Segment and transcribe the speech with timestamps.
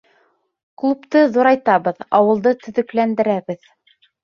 [0.83, 3.65] Клубты ҙурайтабыҙ, ауылды төҙөкләндерәбеҙ.